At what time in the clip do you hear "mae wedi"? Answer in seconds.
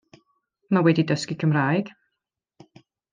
0.77-1.05